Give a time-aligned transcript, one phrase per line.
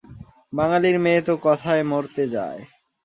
[0.53, 2.61] বাঙালির মেয়ে তো কথায় মরতে যায়।